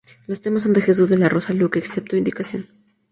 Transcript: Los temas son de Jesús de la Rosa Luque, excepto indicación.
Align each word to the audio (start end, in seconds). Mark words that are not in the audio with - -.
Los 0.25 0.41
temas 0.41 0.63
son 0.63 0.73
de 0.73 0.81
Jesús 0.81 1.09
de 1.11 1.17
la 1.19 1.29
Rosa 1.29 1.53
Luque, 1.53 1.77
excepto 1.77 2.17
indicación. 2.17 2.65